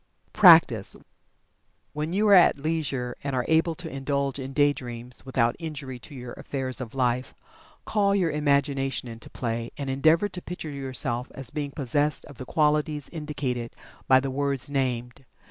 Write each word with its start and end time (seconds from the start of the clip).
PRACTICE. 0.33 0.95
When 1.93 2.11
you 2.11 2.27
are 2.29 2.33
at 2.33 2.57
leisure, 2.57 3.15
and 3.23 3.35
are 3.35 3.45
able 3.47 3.75
to 3.75 3.87
indulge 3.87 4.39
in 4.39 4.51
"day 4.51 4.73
dreams" 4.73 5.23
without 5.27 5.55
injury 5.59 5.99
to 5.99 6.15
your 6.15 6.33
affairs 6.33 6.81
of 6.81 6.95
life, 6.95 7.35
call 7.85 8.15
your 8.15 8.31
imagination 8.31 9.07
into 9.07 9.29
play 9.29 9.69
and 9.77 9.91
endeavor 9.91 10.27
to 10.27 10.41
picture 10.41 10.71
yourself 10.71 11.31
as 11.35 11.51
being 11.51 11.69
possessed 11.69 12.25
of 12.25 12.39
the 12.39 12.45
qualities 12.45 13.09
indicated 13.09 13.75
by 14.07 14.19
the 14.19 14.31
words 14.31 14.71
named. 14.71 15.23